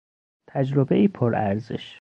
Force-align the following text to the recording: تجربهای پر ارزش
تجربهای 0.47 1.07
پر 1.07 1.35
ارزش 1.35 1.83